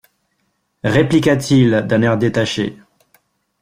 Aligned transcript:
Répliqua-t-il 0.83 1.83
d'un 1.85 2.01
air 2.01 2.17
détaché. 2.17 2.75